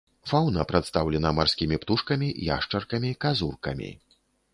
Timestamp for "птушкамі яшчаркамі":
1.83-3.11